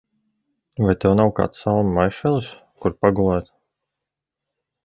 [0.85, 2.49] Vai tev nav kāds salmu maišelis,
[2.81, 3.55] kur pagulēt?